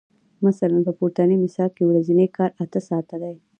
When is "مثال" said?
1.45-1.69